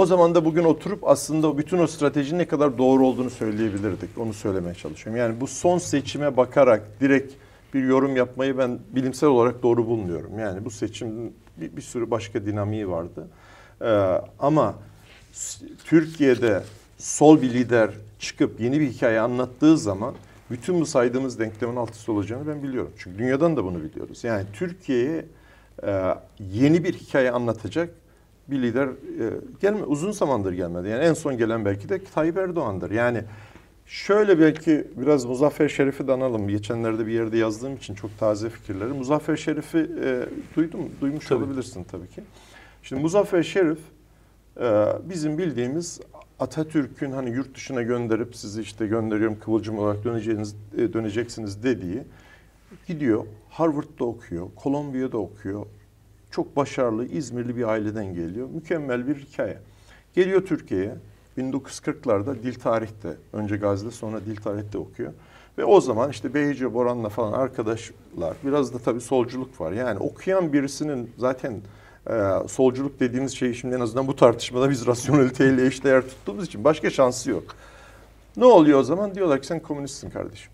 [0.00, 4.18] O zaman da bugün oturup aslında bütün o stratejinin ne kadar doğru olduğunu söyleyebilirdik.
[4.18, 5.20] Onu söylemeye çalışıyorum.
[5.20, 7.34] Yani bu son seçime bakarak direkt
[7.74, 10.38] bir yorum yapmayı ben bilimsel olarak doğru bulmuyorum.
[10.38, 13.28] Yani bu seçim bir, bir sürü başka dinamiği vardı.
[13.82, 13.86] Ee,
[14.38, 14.74] ama
[15.84, 16.62] Türkiye'de
[16.98, 20.14] sol bir lider çıkıp yeni bir hikaye anlattığı zaman
[20.50, 22.92] bütün bu saydığımız denklemin altısı olacağını ben biliyorum.
[22.98, 24.24] Çünkü dünyadan da bunu biliyoruz.
[24.24, 25.24] Yani Türkiye'ye
[25.82, 27.99] e, yeni bir hikaye anlatacak
[28.50, 28.92] bir lider e,
[29.60, 30.88] gelme uzun zamandır gelmedi.
[30.88, 32.90] Yani en son gelen belki de Tayyip Erdoğan'dır.
[32.90, 33.24] Yani
[33.86, 36.48] şöyle belki biraz Muzaffer Şerif'i de analım.
[36.48, 38.92] Geçenlerde bir yerde yazdığım için çok taze fikirleri.
[38.92, 41.44] Muzaffer Şerif'i e, duydum, duymuş tabii.
[41.44, 42.22] olabilirsin tabii ki.
[42.82, 43.78] Şimdi Muzaffer Şerif
[44.60, 46.00] e, bizim bildiğimiz
[46.38, 52.02] Atatürk'ün hani yurt dışına gönderip sizi işte gönderiyorum kıvılcım olarak döneceğiniz e, döneceksiniz dediği
[52.86, 53.26] gidiyor.
[53.50, 55.66] Harvard'da okuyor, Kolombiya'da okuyor.
[56.30, 58.48] Çok başarılı İzmirli bir aileden geliyor.
[58.48, 59.58] Mükemmel bir hikaye.
[60.14, 60.94] Geliyor Türkiye'ye.
[61.38, 65.12] 1940'larda dil tarihte, önce Gazi'de sonra dil tarihte okuyor.
[65.58, 69.72] Ve o zaman işte Beyce Boran'la falan arkadaşlar, biraz da tabii solculuk var.
[69.72, 71.60] Yani okuyan birisinin zaten
[72.10, 76.90] e, solculuk dediğimiz şey şimdi en azından bu tartışmada biz rasyoneliteyle eşdeğer tuttuğumuz için başka
[76.90, 77.44] şansı yok.
[78.36, 79.14] Ne oluyor o zaman?
[79.14, 80.52] Diyorlar ki sen komünistsin kardeşim.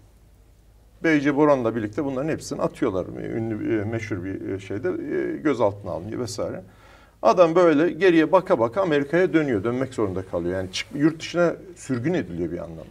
[1.07, 3.07] Beyce Boran'la birlikte bunların hepsini atıyorlar.
[3.07, 6.63] Ünlü, e, meşhur bir e, şeyde e, gözaltına alınıyor vesaire.
[7.23, 9.65] Adam böyle geriye baka baka Amerika'ya dönüyor.
[9.65, 10.57] Dönmek zorunda kalıyor.
[10.57, 12.85] Yani çık, yurt dışına sürgün ediliyor bir anlamda.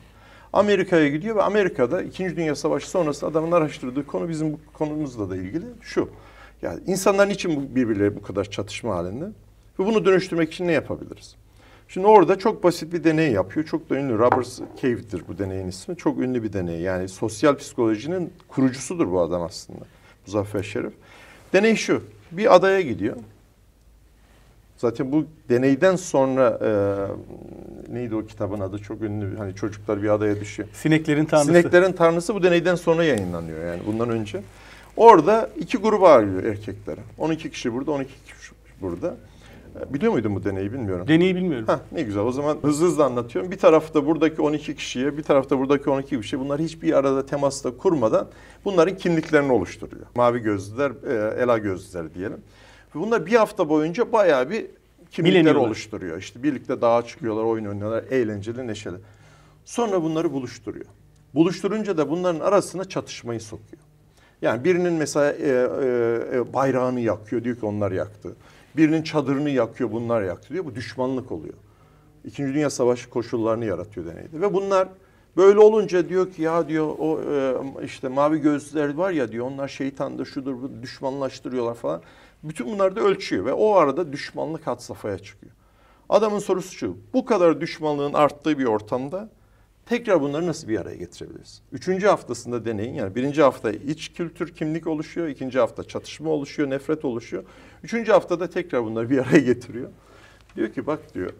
[0.53, 2.37] Amerika'ya gidiyor ve Amerika'da 2.
[2.37, 6.09] Dünya Savaşı sonrası adamın araştırdığı konu bizim bu konumuzla da ilgili şu.
[6.61, 9.25] Yani insanlar için birbirleri bu kadar çatışma halinde?
[9.79, 11.35] Ve bunu dönüştürmek için ne yapabiliriz?
[11.87, 13.65] Şimdi orada çok basit bir deney yapıyor.
[13.65, 14.17] Çok da ünlü.
[14.17, 15.97] Roberts Cave'dir bu deneyin ismi.
[15.97, 16.79] Çok ünlü bir deney.
[16.79, 19.79] Yani sosyal psikolojinin kurucusudur bu adam aslında.
[20.27, 20.93] Muzaffer Şerif.
[21.53, 22.03] Deney şu.
[22.31, 23.15] Bir adaya gidiyor.
[24.77, 26.71] Zaten bu deneyden sonra e,
[27.93, 30.69] neydi o kitabın adı çok ünlü hani çocuklar bir adaya düşüyor.
[30.73, 31.47] Sineklerin Tanrısı.
[31.47, 34.41] Sineklerin Tanrısı bu deneyden sonra yayınlanıyor yani bundan önce.
[34.97, 36.99] Orada iki gruba ayrılıyor erkekleri.
[37.17, 39.15] 12 kişi burada, 12 kişi burada.
[39.89, 41.07] Biliyor muydun bu deneyi bilmiyorum.
[41.07, 41.67] Deneyi bilmiyorum.
[41.67, 43.51] Heh, ne güzel o zaman hızlı hızlı anlatıyorum.
[43.51, 48.27] Bir tarafta buradaki 12 kişiye, bir tarafta buradaki 12 kişi bunlar hiçbir arada temasta kurmadan
[48.65, 50.05] bunların kimliklerini oluşturuyor.
[50.15, 52.37] Mavi gözlüler, e, ela gözlüler diyelim.
[52.95, 54.65] Ve bunlar bir hafta boyunca bayağı bir
[55.11, 56.17] kimlikler oluşturuyor.
[56.17, 58.97] İşte birlikte dağa çıkıyorlar, oyun oynuyorlar, eğlenceli, neşeli.
[59.65, 60.85] Sonra bunları buluşturuyor.
[61.35, 63.83] Buluşturunca da bunların arasına çatışmayı sokuyor.
[64.41, 68.35] Yani birinin mesela e, e, e, bayrağını yakıyor diyor ki onlar yaktı.
[68.77, 70.65] Birinin çadırını yakıyor bunlar yaktı diyor.
[70.65, 71.53] Bu düşmanlık oluyor.
[72.25, 74.41] İkinci Dünya Savaşı koşullarını yaratıyor deneyde.
[74.41, 74.87] Ve bunlar
[75.37, 79.67] böyle olunca diyor ki ya diyor o e, işte mavi gözler var ya diyor onlar
[79.67, 82.01] şeytandır şudur bu düşmanlaştırıyorlar falan.
[82.43, 85.53] Bütün bunlar da ölçüyor ve o arada düşmanlık had safhaya çıkıyor.
[86.09, 86.97] Adamın sorusu şu.
[87.13, 89.29] Bu kadar düşmanlığın arttığı bir ortamda
[89.85, 91.61] tekrar bunları nasıl bir araya getirebiliriz?
[91.71, 92.93] Üçüncü haftasında deneyin.
[92.93, 95.27] Yani birinci hafta iç kültür kimlik oluşuyor.
[95.27, 97.43] ikinci hafta çatışma oluşuyor, nefret oluşuyor.
[97.83, 99.89] Üçüncü haftada tekrar bunları bir araya getiriyor.
[100.55, 101.33] Diyor ki bak diyor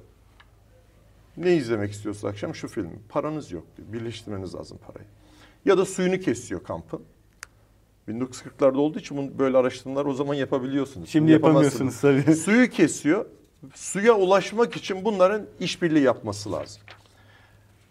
[1.38, 2.90] ne izlemek istiyorsunuz akşam şu film.
[3.10, 3.94] Paranız yok diyor.
[3.94, 5.08] Birleştirmeniz lazım parayı.
[5.66, 7.02] Ya da suyunu kesiyor kampın.
[8.08, 11.10] 1940'larda olduğu için bunu böyle araştırmalar o zaman yapabiliyorsunuz.
[11.10, 12.36] Şimdi yapamıyorsunuz tabii.
[12.36, 13.26] Suyu kesiyor.
[13.76, 16.82] Suya ulaşmak için bunların işbirliği yapması lazım.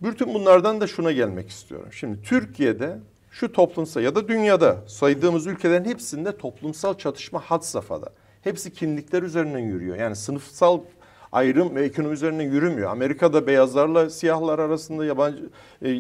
[0.05, 1.89] Bütün bunlardan da şuna gelmek istiyorum.
[1.93, 2.99] Şimdi Türkiye'de
[3.31, 8.09] şu toplumsal ya da dünyada saydığımız ülkelerin hepsinde toplumsal çatışma had safhada.
[8.43, 9.97] Hepsi kimlikler üzerinden yürüyor.
[9.97, 10.81] Yani sınıfsal
[11.33, 12.91] ayrım ve ekonomi üzerine yürümüyor.
[12.91, 15.39] Amerika'da beyazlarla siyahlar arasında yabancı
[15.83, 15.93] e, e,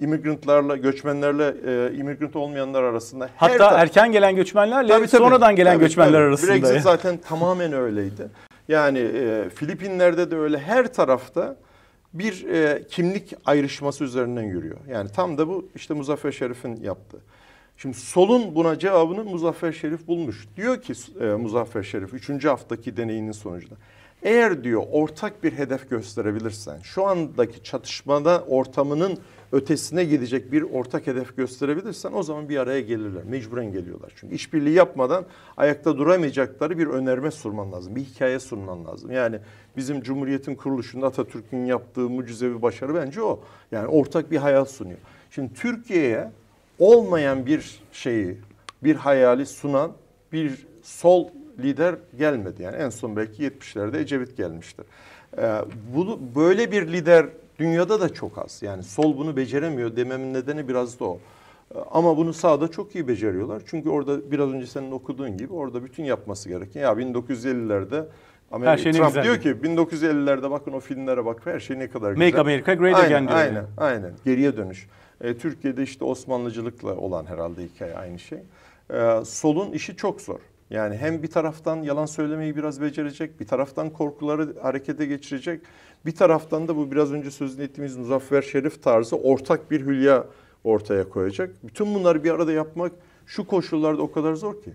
[0.00, 3.28] imigrantlarla, göçmenlerle e, imigrant olmayanlar arasında.
[3.36, 3.72] Hatta taraf...
[3.82, 6.22] erken gelen göçmenlerle tabii, tabii, sonradan gelen tabii, göçmenler tabii.
[6.22, 6.52] arasında.
[6.52, 8.28] Brexit zaten tamamen öyleydi.
[8.68, 11.56] Yani e, Filipinler'de de öyle her tarafta
[12.14, 14.78] bir e, kimlik ayrışması üzerinden yürüyor.
[14.88, 17.20] Yani tam da bu işte Muzaffer Şerif'in yaptığı.
[17.76, 20.46] Şimdi solun buna cevabını Muzaffer Şerif bulmuş.
[20.56, 22.44] Diyor ki e, Muzaffer Şerif 3.
[22.44, 23.74] haftaki deneyinin sonucunda.
[24.22, 29.18] Eğer diyor ortak bir hedef gösterebilirsen, şu andaki çatışmada ortamının
[29.52, 33.24] ötesine gidecek bir ortak hedef gösterebilirsen o zaman bir araya gelirler.
[33.24, 34.12] Mecburen geliyorlar.
[34.16, 35.24] Çünkü işbirliği yapmadan
[35.56, 37.96] ayakta duramayacakları bir önerme sunman lazım.
[37.96, 39.10] Bir hikaye sunman lazım.
[39.12, 39.38] Yani
[39.76, 43.40] bizim Cumhuriyet'in kuruluşunda Atatürk'ün yaptığı mucizevi başarı bence o.
[43.72, 44.98] Yani ortak bir hayal sunuyor.
[45.30, 46.30] Şimdi Türkiye'ye
[46.78, 48.38] olmayan bir şeyi,
[48.84, 49.92] bir hayali sunan
[50.32, 52.62] bir sol lider gelmedi.
[52.62, 54.84] Yani en son belki 70'lerde Ecevit gelmiştir.
[55.38, 55.58] Ee,
[55.96, 57.26] bunu böyle bir lider
[57.62, 58.62] dünyada da çok az.
[58.62, 61.18] Yani sol bunu beceremiyor dememin nedeni biraz da o.
[61.90, 63.62] Ama bunu sağda çok iyi beceriyorlar.
[63.66, 68.04] Çünkü orada biraz önce senin okuduğun gibi orada bütün yapması gereken ya 1950'lerde
[68.52, 71.90] Amerika, Her şey Trump güzel diyor ki 1950'lerde bakın o filmlere bak her şey ne
[71.90, 72.40] kadar Make güzel.
[72.40, 73.38] America Great aynen, Again diyor.
[73.38, 73.66] Aynen, yani.
[73.76, 74.12] aynen.
[74.24, 74.88] Geriye dönüş.
[75.20, 78.38] E, Türkiye'de işte Osmanlıcılıkla olan herhalde hikaye aynı şey.
[78.90, 80.38] E, solun işi çok zor.
[80.72, 85.60] Yani hem bir taraftan yalan söylemeyi biraz becerecek, bir taraftan korkuları harekete geçirecek,
[86.06, 90.26] bir taraftan da bu biraz önce sözünü ettiğimiz Muzaffer Şerif tarzı ortak bir hülya
[90.64, 91.50] ortaya koyacak.
[91.64, 92.92] Bütün bunları bir arada yapmak
[93.26, 94.72] şu koşullarda o kadar zor ki.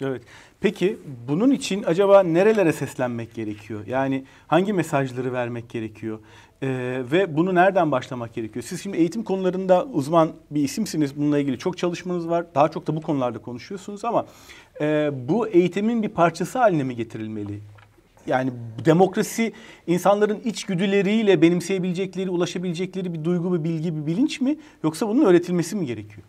[0.00, 0.22] Evet.
[0.60, 3.86] Peki bunun için acaba nerelere seslenmek gerekiyor?
[3.86, 6.18] Yani hangi mesajları vermek gerekiyor?
[6.62, 6.68] Ee,
[7.12, 8.64] ve bunu nereden başlamak gerekiyor?
[8.68, 11.16] Siz şimdi eğitim konularında uzman bir isimsiniz.
[11.16, 12.46] Bununla ilgili çok çalışmanız var.
[12.54, 14.26] Daha çok da bu konularda konuşuyorsunuz ama
[14.80, 17.60] e, bu eğitimin bir parçası haline mi getirilmeli?
[18.26, 18.50] Yani
[18.84, 19.52] demokrasi
[19.86, 24.56] insanların içgüdüleriyle benimseyebilecekleri, ulaşabilecekleri bir duygu, bir bilgi, bir bilinç mi?
[24.84, 26.22] Yoksa bunun öğretilmesi mi gerekiyor?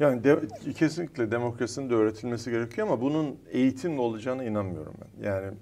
[0.00, 0.36] Yani de,
[0.78, 5.28] kesinlikle demokrasinin de öğretilmesi gerekiyor ama bunun eğitimle olacağına inanmıyorum ben.
[5.28, 5.52] Yani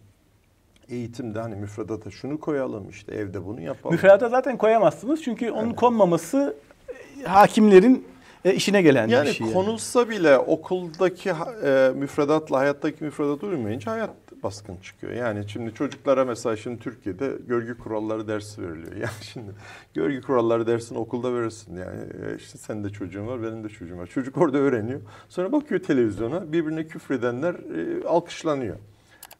[0.88, 3.94] eğitimde hani müfredata şunu koyalım işte evde bunu yapalım.
[3.94, 6.56] Müfredata zaten koyamazsınız çünkü onun konmaması
[6.88, 8.06] e, hakimlerin
[8.44, 9.46] e, işine gelen yani bir şey.
[9.46, 9.54] Yani.
[9.54, 11.32] konulsa bile okuldaki
[11.64, 14.10] e, müfredatla hayattaki müfredat uymayınca hayat
[14.42, 15.12] baskın çıkıyor.
[15.12, 18.92] Yani şimdi çocuklara mesela şimdi Türkiye'de görgü kuralları dersi veriliyor.
[19.04, 19.52] Yani şimdi
[19.94, 21.76] görgü kuralları dersini okulda verirsin.
[21.76, 24.06] Yani e, işte senin de çocuğun var, benim de çocuğum var.
[24.06, 25.00] Çocuk orada öğreniyor.
[25.28, 28.76] Sonra bakıyor televizyona birbirine küfredenler e, alkışlanıyor.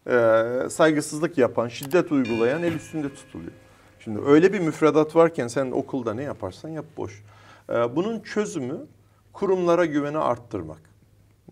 [0.06, 3.52] E, saygısızlık yapan, şiddet uygulayan el üstünde tutuluyor.
[4.00, 7.22] Şimdi öyle bir müfredat varken sen okulda ne yaparsan yap boş.
[7.70, 8.86] E, bunun çözümü
[9.34, 10.80] kurumlara güveni arttırmak.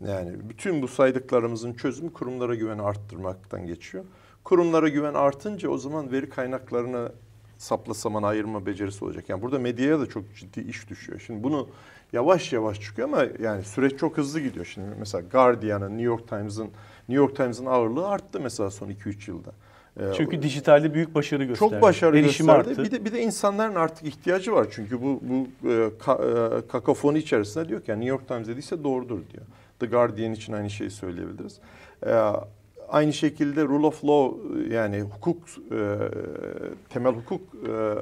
[0.00, 4.04] Yani bütün bu saydıklarımızın çözümü kurumlara güveni arttırmaktan geçiyor.
[4.44, 7.12] Kurumlara güven artınca o zaman veri kaynaklarını
[7.58, 9.28] sapla saman ayırma becerisi olacak.
[9.28, 11.22] Yani burada medyaya da çok ciddi iş düşüyor.
[11.26, 11.68] Şimdi bunu
[12.12, 14.64] yavaş yavaş çıkıyor ama yani süreç çok hızlı gidiyor.
[14.64, 16.70] Şimdi mesela Guardian'ın, New York Times'ın
[17.08, 19.52] New York Times'ın ağırlığı arttı mesela son 2-3 yılda.
[20.00, 21.70] Ee, Çünkü dijitalde büyük başarı gösterdi.
[21.72, 22.70] çok başarılı Erişim gösterdi.
[22.70, 22.84] arttı.
[22.84, 24.66] Bir de bir de insanların artık ihtiyacı var.
[24.70, 28.84] Çünkü bu bu e, ka, e, kakafoni içerisinde diyor ki yani New York Times dediyse
[28.84, 29.44] doğrudur diyor.
[29.78, 31.58] The Guardian için aynı şeyi söyleyebiliriz.
[32.06, 32.12] E,
[32.88, 35.38] aynı şekilde rule of law yani hukuk
[35.72, 35.98] e,
[36.88, 37.94] temel hukuk e,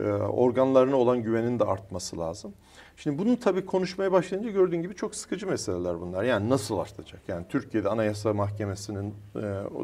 [0.00, 2.52] e, organlarına olan güvenin de artması lazım.
[2.96, 6.24] Şimdi bunu tabii konuşmaya başlayınca gördüğün gibi çok sıkıcı meseleler bunlar.
[6.24, 7.20] Yani nasıl artacak?
[7.28, 9.40] Yani Türkiye'de Anayasa Mahkemesi'nin e,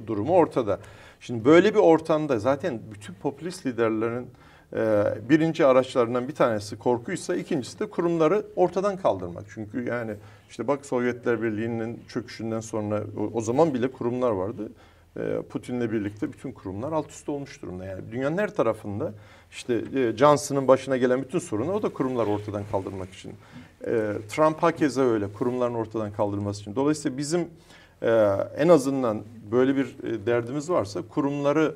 [0.06, 0.80] durumu ortada.
[1.20, 4.26] Şimdi böyle bir ortamda zaten bütün popülist liderlerin
[4.76, 9.44] e, birinci araçlarından bir tanesi korkuysa ikincisi de kurumları ortadan kaldırmak.
[9.54, 10.14] Çünkü yani
[10.50, 14.72] işte bak Sovyetler Birliği'nin çöküşünden sonra o, o zaman bile kurumlar vardı.
[15.16, 17.84] E, Putin'le birlikte bütün kurumlar alt üst olmuş durumda.
[17.84, 19.12] Yani dünyanın her tarafında
[19.50, 23.32] işte e, Johnson'ın başına gelen bütün sorunu o da kurumlar ortadan kaldırmak için.
[23.86, 26.76] E, Trump hakeza öyle kurumların ortadan kaldırması için.
[26.76, 27.48] Dolayısıyla bizim
[28.02, 28.10] e,
[28.56, 31.74] en azından böyle bir e, derdimiz varsa kurumları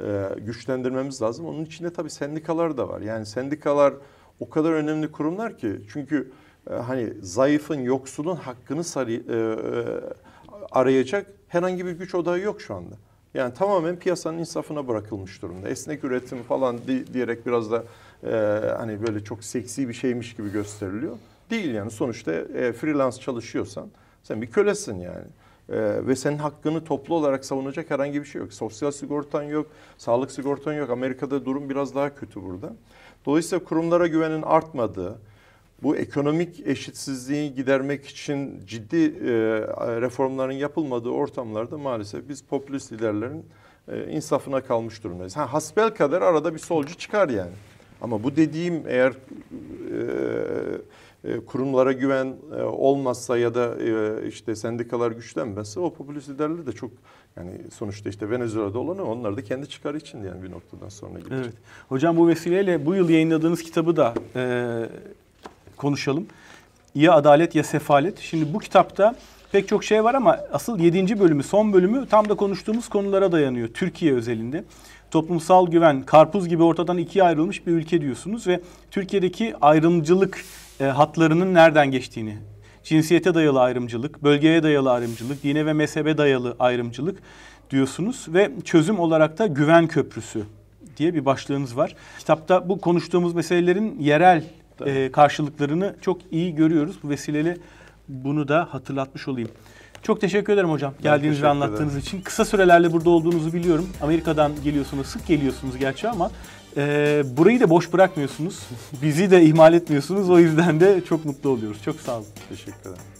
[0.00, 1.46] e, güçlendirmemiz lazım.
[1.46, 3.00] Onun içinde tabii sendikalar da var.
[3.00, 3.94] Yani sendikalar
[4.40, 6.32] o kadar önemli kurumlar ki çünkü
[6.70, 12.74] e, hani zayıfın, yoksulun hakkını sarı, e, e, arayacak herhangi bir güç odağı yok şu
[12.74, 12.94] anda.
[13.34, 15.68] Yani tamamen piyasanın insafına bırakılmış durumda.
[15.68, 17.84] Esnek üretim falan di- diyerek biraz da
[18.24, 18.30] e,
[18.78, 21.16] hani böyle çok seksi bir şeymiş gibi gösteriliyor.
[21.50, 23.88] Değil yani sonuçta e, freelance çalışıyorsan
[24.22, 25.24] sen bir kölesin yani.
[25.72, 28.52] E, ve senin hakkını toplu olarak savunacak herhangi bir şey yok.
[28.52, 29.66] Sosyal sigortan yok,
[29.98, 30.90] sağlık sigortan yok.
[30.90, 32.72] Amerika'da durum biraz daha kötü burada.
[33.26, 35.18] Dolayısıyla kurumlara güvenin artmadığı,
[35.82, 39.30] bu ekonomik eşitsizliği gidermek için ciddi e,
[40.00, 43.46] reformların yapılmadığı ortamlarda maalesef biz popülist liderlerin
[43.88, 45.36] e, insafına kalmış durumdayız.
[45.36, 47.52] Ha, hasbel kadar arada bir solcu çıkar yani.
[48.00, 49.16] Ama bu dediğim eğer e,
[51.46, 56.90] kurumlara güven e, olmazsa ya da e, işte sendikalar güçlenmezse o popülist liderler de çok
[57.36, 61.44] yani sonuçta işte Venezuela'da olanı onlar da kendi çıkarı için yani bir noktadan sonra gidecek.
[61.44, 61.54] Evet.
[61.88, 64.44] Hocam bu vesileyle bu yıl yayınladığınız kitabı da e,
[65.76, 66.26] konuşalım.
[66.94, 68.18] Ya adalet ya sefalet.
[68.18, 69.14] Şimdi bu kitapta
[69.52, 71.20] pek çok şey var ama asıl 7.
[71.20, 73.68] bölümü, son bölümü tam da konuştuğumuz konulara dayanıyor.
[73.68, 74.64] Türkiye özelinde.
[75.10, 80.44] Toplumsal güven, karpuz gibi ortadan ikiye ayrılmış bir ülke diyorsunuz ve Türkiye'deki ayrımcılık
[80.82, 82.36] e, hatlarının nereden geçtiğini,
[82.84, 87.18] cinsiyete dayalı ayrımcılık, bölgeye dayalı ayrımcılık, dine ve mezhebe dayalı ayrımcılık
[87.70, 90.42] diyorsunuz ve çözüm olarak da güven köprüsü
[90.96, 91.96] diye bir başlığınız var.
[92.18, 94.44] Kitapta bu konuştuğumuz meselelerin yerel
[94.86, 96.96] e, karşılıklarını çok iyi görüyoruz.
[97.02, 97.56] Bu vesileyle
[98.08, 99.50] bunu da hatırlatmış olayım.
[100.02, 102.20] Çok teşekkür ederim hocam geldiğiniz ve anlattığınız için.
[102.20, 103.88] Kısa sürelerle burada olduğunuzu biliyorum.
[104.02, 106.30] Amerika'dan geliyorsunuz, sık geliyorsunuz gerçi ama
[106.76, 108.58] e, burayı da boş bırakmıyorsunuz.
[109.02, 110.30] Bizi de ihmal etmiyorsunuz.
[110.30, 111.82] O yüzden de çok mutlu oluyoruz.
[111.84, 112.26] Çok sağ olun.
[112.48, 113.11] Teşekkür ederim.